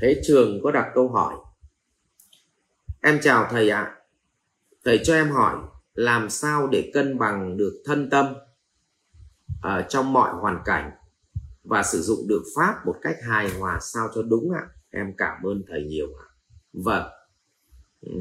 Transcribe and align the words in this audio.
thế 0.00 0.20
trường 0.24 0.60
có 0.62 0.70
đặt 0.70 0.90
câu 0.94 1.08
hỏi. 1.08 1.34
Em 3.02 3.18
chào 3.22 3.48
thầy 3.50 3.70
ạ. 3.70 3.94
Thầy 4.84 5.00
cho 5.04 5.14
em 5.14 5.30
hỏi 5.30 5.56
làm 5.94 6.30
sao 6.30 6.68
để 6.72 6.90
cân 6.94 7.18
bằng 7.18 7.56
được 7.56 7.82
thân 7.84 8.10
tâm 8.10 8.34
ở 9.62 9.82
trong 9.82 10.12
mọi 10.12 10.32
hoàn 10.34 10.62
cảnh 10.64 10.90
và 11.64 11.82
sử 11.82 12.02
dụng 12.02 12.28
được 12.28 12.42
pháp 12.56 12.86
một 12.86 12.94
cách 13.02 13.16
hài 13.28 13.50
hòa 13.50 13.78
sao 13.82 14.08
cho 14.14 14.22
đúng 14.22 14.50
ạ? 14.50 14.66
Em 14.90 15.14
cảm 15.16 15.42
ơn 15.42 15.62
thầy 15.68 15.82
nhiều 15.82 16.06
ạ. 16.06 16.26
Vâng. 16.72 17.08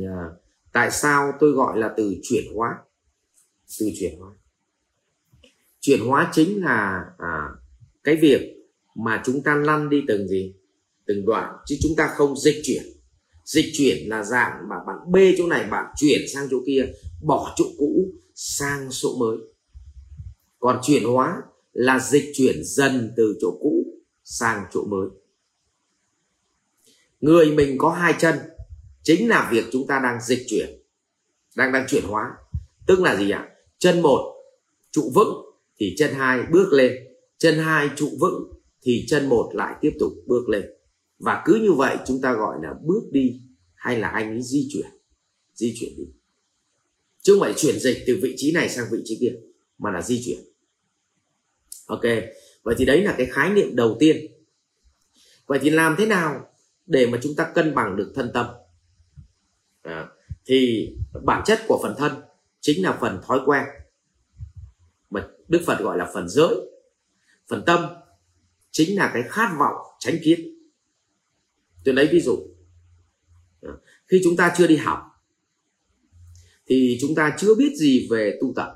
À, 0.06 0.30
tại 0.72 0.92
sao 0.92 1.34
tôi 1.40 1.52
gọi 1.52 1.78
là 1.78 1.94
từ 1.98 2.16
chuyển 2.24 2.44
hóa? 2.56 2.78
Từ 3.80 3.86
chuyển 4.00 4.20
hóa. 4.20 4.32
Chuyển 5.80 6.00
hóa 6.08 6.30
chính 6.34 6.66
là 6.66 7.06
à, 7.18 7.50
cái 8.04 8.16
việc 8.16 8.70
mà 8.96 9.22
chúng 9.26 9.44
ta 9.44 9.56
lăn 9.56 9.90
đi 9.90 10.04
từng 10.08 10.28
gì? 10.28 10.56
Từng 11.08 11.26
đoạn, 11.26 11.54
chứ 11.66 11.76
chúng 11.82 11.96
ta 11.98 12.14
không 12.16 12.38
dịch 12.38 12.62
chuyển. 12.64 12.84
Dịch 13.46 13.66
chuyển 13.74 14.10
là 14.10 14.24
dạng 14.24 14.70
mà 14.70 14.76
bạn 14.88 15.12
bê 15.12 15.36
chỗ 15.38 15.48
này, 15.48 15.68
bạn 15.72 15.86
chuyển 15.98 16.22
sang 16.34 16.48
chỗ 16.52 16.58
kia, 16.66 16.86
bỏ 17.24 17.54
chỗ 17.58 17.66
cũ 17.78 18.14
sang 18.36 18.88
chỗ 18.92 19.16
mới. 19.18 19.38
Còn 20.60 20.80
chuyển 20.84 21.04
hóa 21.04 21.42
là 21.74 22.00
dịch 22.00 22.32
chuyển 22.34 22.56
dần 22.64 23.14
từ 23.18 23.38
chỗ 23.42 23.58
cũ 23.62 23.84
sang 24.24 24.66
chỗ 24.74 24.84
mới. 24.84 25.10
Người 27.20 27.52
mình 27.52 27.78
có 27.78 27.90
hai 27.90 28.14
chân, 28.20 28.36
chính 29.04 29.30
là 29.30 29.50
việc 29.52 29.66
chúng 29.72 29.88
ta 29.88 30.00
đang 30.04 30.22
dịch 30.22 30.46
chuyển, 30.48 30.70
đang 31.56 31.72
đang 31.72 31.86
chuyển 31.88 32.04
hóa. 32.04 32.32
Tức 32.88 33.00
là 33.00 33.18
gì 33.18 33.32
ạ? 33.32 33.50
Chân 33.78 34.02
một, 34.02 34.34
trụ 34.92 35.12
vững 35.14 35.46
thì 35.80 35.96
chân 35.98 36.14
hai 36.14 36.44
bước 36.52 36.74
lên. 36.74 36.94
Chân 37.38 37.58
hai 37.58 37.90
trụ 37.96 38.10
vững 38.20 38.54
thì 38.82 39.06
chân 39.08 39.30
một 39.30 39.52
lại 39.54 39.76
tiếp 39.82 39.92
tục 40.00 40.14
bước 40.26 40.50
lên 40.50 40.64
và 41.20 41.42
cứ 41.46 41.56
như 41.56 41.72
vậy 41.72 41.98
chúng 42.06 42.22
ta 42.22 42.34
gọi 42.34 42.58
là 42.64 42.74
bước 42.84 43.04
đi 43.12 43.42
hay 43.76 44.00
là 44.00 44.08
anh 44.08 44.30
ấy 44.30 44.42
di 44.42 44.68
chuyển 44.72 44.90
di 45.54 45.74
chuyển 45.80 45.96
đi. 45.98 46.04
Chứ 47.22 47.34
không 47.34 47.42
phải 47.42 47.54
chuyển 47.58 47.80
dịch 47.80 48.04
từ 48.08 48.20
vị 48.22 48.34
trí 48.38 48.52
này 48.52 48.70
sang 48.70 48.86
vị 48.92 49.02
trí 49.06 49.18
kia 49.22 49.34
mà 49.78 49.92
là 49.92 50.02
di 50.02 50.24
chuyển. 50.26 50.40
Ok 51.86 52.04
vậy 52.64 52.76
thì 52.78 52.86
đấy 52.86 53.04
là 53.04 53.16
cái 53.18 53.26
khái 53.26 53.50
niệm 53.50 53.76
đầu 53.76 53.98
tiên. 54.00 54.18
Vậy 55.46 55.60
thì 55.62 55.70
làm 55.70 55.96
thế 55.98 56.06
nào 56.06 56.54
để 56.86 57.08
mà 57.08 57.20
chúng 57.22 57.36
ta 57.36 57.52
cân 57.56 57.76
bằng 57.76 57.98
được 57.98 58.12
thân 58.16 58.32
tâm? 58.34 58.46
À, 59.82 60.08
thì 60.46 60.90
bản 61.24 61.44
chất 61.46 61.62
của 61.68 61.80
phần 61.84 61.96
thân 61.98 62.12
chính 62.60 62.84
là 62.84 62.98
phần 63.02 63.22
thói 63.28 63.40
quen 63.46 63.64
mà 65.10 65.28
đức 65.48 65.62
phật 65.66 65.80
gọi 65.80 65.98
là 65.98 66.12
phần 66.14 66.30
giới. 66.30 66.56
Phần 67.48 67.64
tâm 67.66 67.86
chính 68.72 68.98
là 68.98 69.12
cái 69.14 69.24
khát 69.30 69.56
vọng 69.60 69.76
tránh 70.00 70.16
kiến 70.24 70.57
tôi 71.84 71.94
lấy 71.96 72.10
ví 72.12 72.20
dụ. 72.20 72.38
Khi 74.08 74.22
chúng 74.24 74.38
ta 74.38 74.54
chưa 74.58 74.68
đi 74.68 74.76
học, 74.76 75.00
thì 76.68 76.98
chúng 77.02 77.16
ta 77.16 77.36
chưa 77.38 77.56
biết 77.56 77.76
gì 77.78 78.08
về 78.12 78.38
tu 78.42 78.54
tập. 78.56 78.74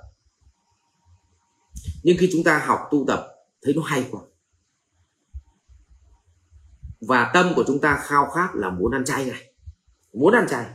Nhưng 2.03 2.17
khi 2.19 2.30
chúng 2.31 2.43
ta 2.43 2.63
học 2.66 2.80
tu 2.91 3.05
tập, 3.08 3.27
thấy 3.61 3.73
nó 3.73 3.81
hay 3.81 4.08
quá. 4.11 4.21
Và 7.02 7.31
tâm 7.33 7.53
của 7.55 7.63
chúng 7.67 7.81
ta 7.81 7.99
khao 8.03 8.30
khát 8.30 8.49
là 8.55 8.69
muốn 8.69 8.91
ăn 8.91 9.05
chay 9.05 9.25
này. 9.25 9.53
Muốn 10.13 10.33
ăn 10.33 10.47
chay. 10.49 10.65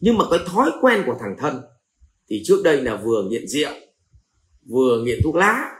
Nhưng 0.00 0.18
mà 0.18 0.24
cái 0.30 0.38
thói 0.46 0.70
quen 0.80 1.02
của 1.06 1.16
thằng 1.20 1.36
thân, 1.38 1.62
thì 2.28 2.42
trước 2.44 2.62
đây 2.64 2.82
là 2.82 2.96
vừa 2.96 3.28
nghiện 3.28 3.48
rượu, 3.48 3.72
vừa 4.66 5.04
nghiện 5.04 5.18
thuốc 5.24 5.34
lá, 5.34 5.78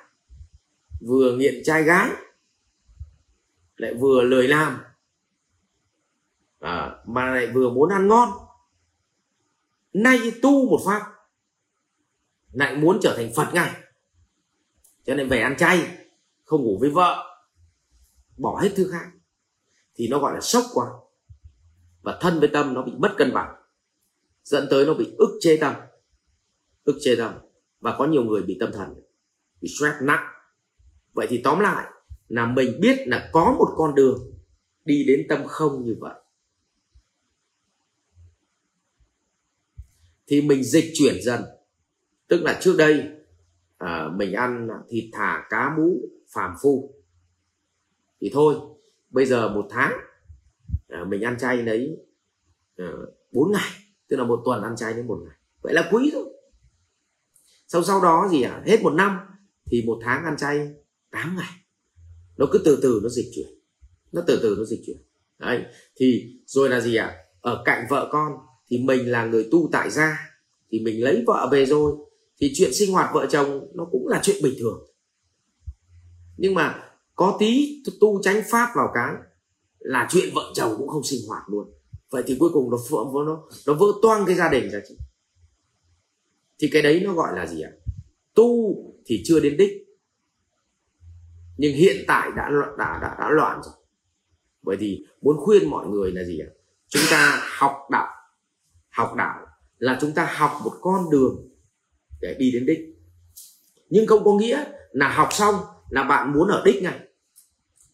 vừa 1.00 1.37
nghiện 1.37 1.55
trai 1.65 1.83
gái 1.83 2.11
lại 3.81 3.95
vừa 3.95 4.23
lười 4.23 4.48
làm. 4.48 4.81
À, 6.59 6.97
mà 7.06 7.34
lại 7.34 7.47
vừa 7.55 7.70
muốn 7.70 7.91
ăn 7.91 8.09
ngon. 8.09 8.28
Nay 9.92 10.33
tu 10.42 10.70
một 10.70 10.81
phát 10.87 11.12
lại 12.53 12.77
muốn 12.77 12.99
trở 13.03 13.15
thành 13.16 13.32
phật 13.37 13.55
ngay. 13.55 13.71
Cho 15.05 15.15
nên 15.15 15.28
về 15.28 15.41
ăn 15.41 15.56
chay 15.56 15.99
không 16.44 16.62
ngủ 16.62 16.78
với 16.81 16.91
vợ 16.91 17.27
bỏ 18.37 18.60
hết 18.62 18.72
thứ 18.77 18.91
khác 18.93 19.10
thì 19.94 20.09
nó 20.09 20.19
gọi 20.19 20.34
là 20.34 20.41
sốc 20.41 20.65
quá. 20.75 20.87
Và 22.03 22.19
thân 22.21 22.41
với 22.41 22.49
tâm 22.53 22.75
nó 22.75 22.82
bị 22.82 22.93
mất 22.99 23.15
cân 23.16 23.34
bằng 23.34 23.55
dẫn 24.43 24.66
tới 24.71 24.87
nó 24.87 24.94
bị 24.94 25.15
ức 25.19 25.38
chế 25.41 25.56
tâm 25.60 25.75
ức 26.84 26.99
chế 27.00 27.16
tâm. 27.16 27.34
Và 27.81 27.94
có 27.99 28.06
nhiều 28.06 28.25
người 28.25 28.43
bị 28.43 28.56
tâm 28.60 28.71
thần 28.72 28.94
bị 29.60 29.69
stress 29.78 29.97
nặng. 30.03 30.26
Vậy 31.12 31.26
thì 31.31 31.41
tóm 31.44 31.60
lại 31.60 31.91
là 32.31 32.47
mình 32.47 32.81
biết 32.81 33.09
là 33.09 33.31
có 33.33 33.57
một 33.59 33.69
con 33.77 33.95
đường 33.95 34.33
đi 34.85 35.05
đến 35.05 35.27
tâm 35.29 35.47
không 35.47 35.85
như 35.85 35.97
vậy. 36.01 36.15
Thì 40.27 40.43
mình 40.43 40.65
dịch 40.65 40.93
chuyển 40.95 41.23
dần. 41.23 41.43
Tức 42.29 42.43
là 42.43 42.59
trước 42.61 42.75
đây 42.79 43.09
à, 43.79 44.09
mình 44.17 44.33
ăn 44.33 44.69
thịt 44.89 45.05
thả 45.13 45.47
cá 45.51 45.77
mú 45.77 46.01
phàm 46.35 46.55
phu. 46.63 46.95
Thì 48.21 48.31
thôi 48.33 48.55
bây 49.11 49.27
giờ 49.27 49.49
một 49.49 49.67
tháng 49.71 49.93
à, 50.89 51.05
mình 51.05 51.23
ăn 51.23 51.39
chay 51.39 51.62
đấy 51.62 51.97
à, 52.77 52.93
4 53.33 53.53
ngày. 53.53 53.71
Tức 54.09 54.17
là 54.17 54.25
một 54.25 54.43
tuần 54.45 54.62
ăn 54.62 54.77
chay 54.77 54.95
đến 54.95 55.07
một 55.07 55.19
ngày. 55.25 55.37
Vậy 55.62 55.75
là 55.75 55.89
quý 55.93 56.11
thôi. 56.12 56.25
Sau 57.67 57.83
sau 57.83 58.01
đó 58.01 58.29
gì 58.31 58.43
à? 58.43 58.62
Hết 58.67 58.83
một 58.83 58.93
năm 58.93 59.19
thì 59.71 59.85
một 59.87 59.99
tháng 60.05 60.25
ăn 60.25 60.37
chay 60.37 60.75
8 61.11 61.37
ngày 61.37 61.59
nó 62.41 62.47
cứ 62.53 62.61
từ 62.65 62.78
từ 62.83 63.01
nó 63.03 63.09
dịch 63.09 63.31
chuyển. 63.34 63.49
Nó 64.12 64.23
từ 64.27 64.41
từ 64.43 64.55
nó 64.59 64.65
dịch 64.65 64.81
chuyển. 64.87 64.97
Đấy, 65.39 65.62
thì 65.97 66.39
rồi 66.47 66.69
là 66.69 66.81
gì 66.81 66.97
à 66.97 67.17
ở 67.41 67.62
cạnh 67.65 67.87
vợ 67.91 68.09
con 68.12 68.33
thì 68.71 68.78
mình 68.78 69.11
là 69.11 69.25
người 69.25 69.49
tu 69.51 69.69
tại 69.73 69.91
gia, 69.91 70.19
thì 70.71 70.81
mình 70.81 71.05
lấy 71.05 71.25
vợ 71.27 71.49
về 71.53 71.67
rồi. 71.67 71.93
Thì 72.41 72.53
chuyện 72.55 72.75
sinh 72.75 72.93
hoạt 72.93 73.11
vợ 73.15 73.27
chồng 73.31 73.69
nó 73.75 73.89
cũng 73.91 74.09
là 74.09 74.21
chuyện 74.23 74.43
bình 74.43 74.55
thường. 74.59 74.87
Nhưng 76.37 76.55
mà 76.55 76.83
có 77.15 77.37
tí 77.41 77.83
tu 78.00 78.23
tránh 78.23 78.43
pháp 78.50 78.69
vào 78.77 78.89
cái 78.95 79.15
là 79.79 80.09
chuyện 80.11 80.29
vợ 80.34 80.53
chồng 80.55 80.75
cũng 80.79 80.89
không 80.89 81.05
sinh 81.05 81.21
hoạt 81.29 81.43
luôn. 81.49 81.73
Vậy 82.11 82.23
thì 82.27 82.37
cuối 82.39 82.50
cùng 82.53 82.71
nó 82.71 82.77
vỡ 82.91 82.99
nó 83.27 83.49
nó 83.67 83.75
vỡ 83.75 83.87
toang 84.03 84.27
cái 84.27 84.37
gia 84.37 84.49
đình 84.49 84.71
ra 84.71 84.81
chứ. 84.89 84.95
Thì 86.61 86.69
cái 86.73 86.83
đấy 86.83 87.00
nó 87.05 87.15
gọi 87.15 87.37
là 87.37 87.47
gì 87.47 87.61
ạ? 87.62 87.71
Tu 88.34 88.75
thì 89.06 89.23
chưa 89.25 89.41
đến 89.41 89.56
đích 89.56 89.90
nhưng 91.60 91.75
hiện 91.75 92.04
tại 92.06 92.31
đã 92.37 92.50
đã 92.78 92.98
đã, 93.03 93.16
đã 93.19 93.31
loạn 93.31 93.60
rồi. 93.65 93.75
Bởi 94.62 94.76
vì 94.76 95.06
muốn 95.22 95.37
khuyên 95.38 95.71
mọi 95.71 95.87
người 95.87 96.12
là 96.12 96.25
gì 96.25 96.38
ạ? 96.38 96.48
Chúng 96.88 97.03
ta 97.10 97.43
học 97.59 97.76
đạo. 97.91 98.09
Học 98.91 99.15
đạo 99.16 99.47
là 99.78 99.99
chúng 100.00 100.12
ta 100.12 100.32
học 100.37 100.60
một 100.65 100.72
con 100.81 101.10
đường 101.10 101.49
để 102.20 102.37
đi 102.38 102.50
đến 102.53 102.66
đích. 102.66 102.78
Nhưng 103.91 104.06
không 104.06 104.25
có 104.25 104.32
nghĩa 104.34 104.65
là 104.93 105.09
học 105.09 105.28
xong 105.32 105.54
là 105.91 106.03
bạn 106.03 106.32
muốn 106.32 106.49
ở 106.49 106.62
đích 106.65 106.82
ngay. 106.82 106.99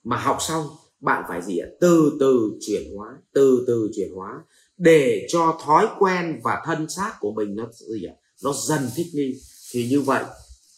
Mà 0.05 0.17
học 0.17 0.37
xong 0.41 0.67
bạn 1.01 1.25
phải 1.29 1.43
gì 1.43 1.59
ạ? 1.59 1.69
Từ 1.81 2.17
từ 2.21 2.59
chuyển 2.61 2.97
hóa 2.97 3.19
từ 3.33 3.65
từ 3.67 3.91
chuyển 3.97 4.13
hóa 4.15 4.41
để 4.77 5.27
cho 5.29 5.59
thói 5.65 5.89
quen 5.99 6.41
và 6.45 6.63
thân 6.65 6.89
xác 6.89 7.13
của 7.21 7.33
mình 7.33 7.57
nó 7.57 7.69
gì 7.73 8.05
ạ? 8.05 8.15
Nó 8.45 8.53
dần 8.53 8.81
thích 8.97 9.07
nghi. 9.15 9.41
Thì 9.71 9.89
như 9.89 10.01
vậy 10.01 10.25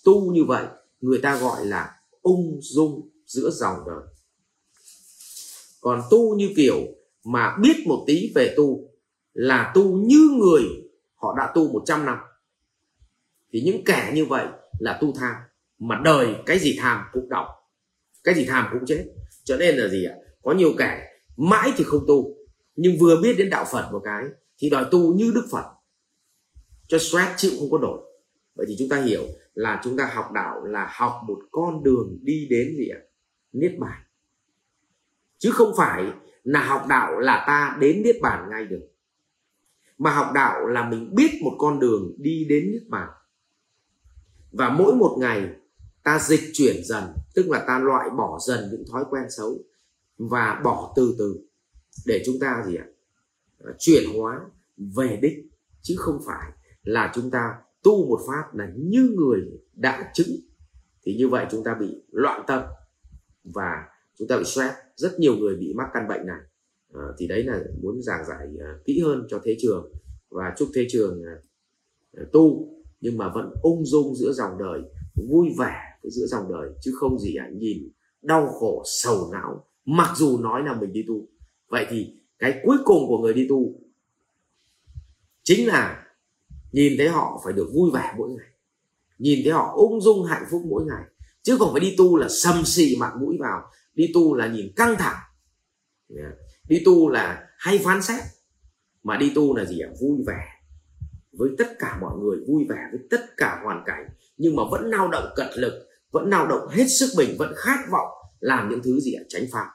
tu 0.04 0.32
như 0.32 0.44
vậy 0.44 0.66
người 1.00 1.18
ta 1.18 1.36
gọi 1.40 1.66
là 1.66 1.97
ung 2.28 2.58
dung 2.60 3.08
giữa 3.26 3.50
dòng 3.50 3.76
đời. 3.86 4.04
Còn 5.80 6.02
tu 6.10 6.36
như 6.36 6.50
kiểu 6.56 6.76
mà 7.24 7.56
biết 7.62 7.76
một 7.86 8.04
tí 8.06 8.32
về 8.34 8.54
tu 8.56 8.90
là 9.32 9.72
tu 9.74 9.96
như 9.96 10.28
người 10.38 10.62
họ 11.14 11.34
đã 11.38 11.52
tu 11.54 11.72
100 11.72 12.06
năm. 12.06 12.18
Thì 13.52 13.60
những 13.60 13.84
kẻ 13.84 14.12
như 14.14 14.24
vậy 14.24 14.46
là 14.78 14.98
tu 15.00 15.12
tham 15.16 15.34
mà 15.78 16.00
đời 16.04 16.34
cái 16.46 16.58
gì 16.58 16.76
tham 16.78 17.04
cũng 17.12 17.28
động, 17.28 17.48
cái 18.24 18.34
gì 18.34 18.44
tham 18.44 18.66
cũng 18.72 18.86
chết. 18.86 19.06
Cho 19.44 19.56
nên 19.56 19.76
là 19.76 19.88
gì 19.88 20.04
ạ? 20.04 20.14
Có 20.42 20.52
nhiều 20.52 20.72
kẻ 20.78 21.08
mãi 21.36 21.72
thì 21.76 21.84
không 21.84 22.04
tu 22.08 22.34
nhưng 22.76 22.98
vừa 22.98 23.20
biết 23.22 23.34
đến 23.38 23.50
đạo 23.50 23.66
phật 23.72 23.88
một 23.92 24.00
cái 24.04 24.24
thì 24.58 24.70
đòi 24.70 24.84
tu 24.90 25.14
như 25.14 25.32
đức 25.34 25.48
phật. 25.50 25.64
Cho 26.88 26.98
stress 26.98 27.30
chịu 27.36 27.50
không 27.58 27.70
có 27.70 27.78
nổi. 27.78 28.00
Vậy 28.54 28.66
thì 28.68 28.76
chúng 28.78 28.88
ta 28.88 29.02
hiểu 29.02 29.22
là 29.58 29.80
chúng 29.84 29.96
ta 29.96 30.10
học 30.14 30.32
đạo 30.32 30.64
là 30.64 30.92
học 30.96 31.20
một 31.28 31.38
con 31.50 31.82
đường 31.82 32.18
đi 32.22 32.46
đến 32.50 32.76
gì 32.78 32.88
ạ? 32.88 33.00
Niết 33.52 33.78
bàn. 33.78 34.02
Chứ 35.38 35.50
không 35.50 35.72
phải 35.76 36.12
là 36.42 36.66
học 36.66 36.86
đạo 36.88 37.18
là 37.18 37.44
ta 37.46 37.76
đến 37.80 38.02
niết 38.02 38.16
bàn 38.22 38.48
ngay 38.50 38.64
được. 38.64 38.88
Mà 39.98 40.10
học 40.10 40.32
đạo 40.34 40.66
là 40.66 40.88
mình 40.88 41.14
biết 41.14 41.30
một 41.42 41.56
con 41.58 41.80
đường 41.80 42.14
đi 42.18 42.44
đến 42.48 42.70
niết 42.72 42.88
bàn. 42.88 43.08
Và 44.52 44.70
mỗi 44.70 44.94
một 44.94 45.16
ngày 45.20 45.48
ta 46.02 46.18
dịch 46.18 46.50
chuyển 46.52 46.76
dần, 46.84 47.04
tức 47.34 47.50
là 47.50 47.64
ta 47.66 47.78
loại 47.78 48.10
bỏ 48.10 48.38
dần 48.46 48.68
những 48.72 48.84
thói 48.92 49.04
quen 49.10 49.24
xấu 49.30 49.58
và 50.18 50.60
bỏ 50.64 50.92
từ 50.96 51.16
từ 51.18 51.40
để 52.06 52.22
chúng 52.26 52.36
ta 52.40 52.62
gì 52.66 52.76
ạ? 52.76 52.86
Chuyển 53.78 54.04
hóa 54.16 54.40
về 54.96 55.18
đích, 55.22 55.34
chứ 55.82 55.94
không 55.98 56.20
phải 56.26 56.52
là 56.82 57.12
chúng 57.14 57.30
ta 57.30 57.54
tu 57.82 58.08
một 58.08 58.20
pháp 58.26 58.54
là 58.54 58.72
như 58.76 59.14
người 59.16 59.40
đã 59.74 60.10
chứng. 60.14 60.28
Thì 61.02 61.16
như 61.16 61.28
vậy 61.28 61.46
chúng 61.50 61.64
ta 61.64 61.76
bị 61.80 62.02
loạn 62.10 62.44
tâm 62.46 62.62
và 63.44 63.88
chúng 64.18 64.28
ta 64.28 64.38
bị 64.38 64.44
stress. 64.44 64.74
Rất 64.96 65.20
nhiều 65.20 65.36
người 65.36 65.56
bị 65.56 65.74
mắc 65.76 65.88
căn 65.94 66.08
bệnh 66.08 66.26
này. 66.26 66.40
À, 66.94 67.02
thì 67.18 67.26
đấy 67.26 67.42
là 67.42 67.60
muốn 67.82 68.02
giảng 68.02 68.24
giải 68.28 68.46
uh, 68.54 68.84
kỹ 68.84 69.00
hơn 69.00 69.26
cho 69.28 69.40
thế 69.44 69.56
trường. 69.58 69.92
Và 70.30 70.54
chúc 70.58 70.68
thế 70.74 70.86
trường 70.88 71.22
uh, 72.22 72.32
tu 72.32 72.74
nhưng 73.00 73.18
mà 73.18 73.32
vẫn 73.34 73.50
ung 73.62 73.84
dung 73.84 74.14
giữa 74.14 74.32
dòng 74.32 74.58
đời 74.58 74.80
vui 75.28 75.48
vẻ 75.58 75.74
giữa 76.02 76.26
dòng 76.26 76.52
đời 76.52 76.70
chứ 76.80 76.92
không 76.94 77.18
gì 77.18 77.34
ạ 77.34 77.48
nhìn 77.54 77.88
đau 78.22 78.46
khổ 78.46 78.82
sầu 78.86 79.30
não. 79.32 79.64
Mặc 79.84 80.16
dù 80.16 80.38
nói 80.38 80.62
là 80.66 80.74
mình 80.80 80.92
đi 80.92 81.04
tu. 81.08 81.26
Vậy 81.68 81.86
thì 81.90 82.14
cái 82.38 82.60
cuối 82.64 82.76
cùng 82.84 83.08
của 83.08 83.18
người 83.18 83.34
đi 83.34 83.46
tu 83.48 83.74
chính 85.42 85.68
là 85.68 86.07
nhìn 86.72 86.92
thấy 86.98 87.08
họ 87.08 87.40
phải 87.44 87.52
được 87.52 87.70
vui 87.74 87.90
vẻ 87.94 88.14
mỗi 88.18 88.28
ngày. 88.28 88.46
Nhìn 89.18 89.38
thấy 89.44 89.52
họ 89.52 89.72
ung 89.76 90.00
dung 90.00 90.24
hạnh 90.24 90.44
phúc 90.50 90.62
mỗi 90.68 90.84
ngày. 90.84 91.04
Chứ 91.42 91.56
không 91.58 91.72
phải 91.72 91.80
đi 91.80 91.94
tu 91.98 92.16
là 92.16 92.28
sầm 92.28 92.64
xì 92.64 92.96
mặt 93.00 93.12
mũi 93.20 93.36
vào. 93.40 93.70
Đi 93.94 94.10
tu 94.14 94.34
là 94.34 94.46
nhìn 94.46 94.72
căng 94.76 94.96
thẳng. 94.98 95.16
Đi 96.68 96.82
tu 96.84 97.08
là 97.08 97.46
hay 97.58 97.78
phán 97.78 98.02
xét. 98.02 98.20
Mà 99.02 99.16
đi 99.16 99.32
tu 99.34 99.56
là 99.56 99.64
gì 99.64 99.80
ạ? 99.80 99.88
Vui 100.00 100.18
vẻ. 100.26 100.44
Với 101.32 101.50
tất 101.58 101.78
cả 101.78 101.98
mọi 102.00 102.18
người, 102.18 102.38
vui 102.48 102.64
vẻ 102.68 102.88
với 102.92 103.00
tất 103.10 103.36
cả 103.36 103.60
hoàn 103.64 103.82
cảnh. 103.86 104.08
Nhưng 104.36 104.56
mà 104.56 104.62
vẫn 104.70 104.90
lao 104.90 105.08
động 105.08 105.32
cật 105.36 105.46
lực, 105.56 105.88
vẫn 106.10 106.30
lao 106.30 106.46
động 106.46 106.68
hết 106.70 106.86
sức 106.88 107.10
mình, 107.16 107.36
vẫn 107.38 107.52
khát 107.56 107.78
vọng 107.90 108.08
làm 108.40 108.68
những 108.68 108.80
thứ 108.84 109.00
gì 109.00 109.12
ạ? 109.12 109.22
Tránh 109.28 109.44
phạm 109.52 109.66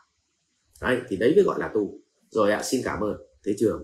đấy, 0.82 1.02
thì 1.10 1.18
đấy 1.18 1.34
mới 1.36 1.44
gọi 1.44 1.60
là 1.60 1.70
tu. 1.74 2.00
Rồi 2.30 2.52
ạ, 2.52 2.64
xin 2.64 2.82
cảm 2.84 3.00
ơn. 3.00 3.18
Thế 3.46 3.56
trường. 3.58 3.84